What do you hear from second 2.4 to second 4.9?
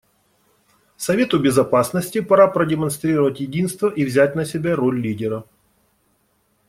продемонстрировать единство и взять на себя